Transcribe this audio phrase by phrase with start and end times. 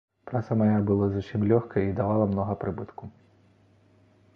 [0.29, 3.15] Праца мая была зусім лёгкая і давала многа прыбытку.